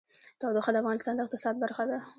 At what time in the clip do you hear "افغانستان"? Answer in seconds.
0.81-1.13